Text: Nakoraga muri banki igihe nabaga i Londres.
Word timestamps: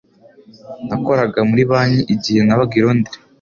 Nakoraga 0.87 1.39
muri 1.49 1.63
banki 1.71 2.01
igihe 2.13 2.41
nabaga 2.43 2.73
i 2.77 2.81
Londres. 2.83 3.15